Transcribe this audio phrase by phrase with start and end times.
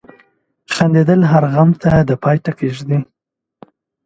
[0.73, 2.99] •خندېدل هر غم ته د پای ټکی ږدي.